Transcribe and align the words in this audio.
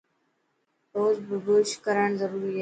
روز 0.97 1.17
برش 1.45 1.71
ڪرن 1.85 2.09
ضروري 2.19 2.49
هي. 2.55 2.59